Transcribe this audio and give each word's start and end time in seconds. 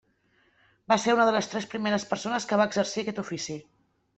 Va 0.91 0.95
ser 1.03 1.13
una 1.17 1.27
de 1.29 1.35
les 1.35 1.49
tres 1.51 1.69
primeres 1.75 2.07
persones 2.15 2.51
que 2.53 2.61
va 2.63 2.69
exercir 2.71 3.05
aquest 3.05 3.25
ofici. 3.27 3.61